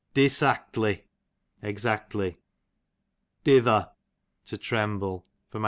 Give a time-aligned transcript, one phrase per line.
[0.15, 1.03] Disactly,
[1.61, 2.39] exactly.
[3.43, 3.91] Dither,
[4.45, 5.27] to tremble.
[5.53, 5.59] A.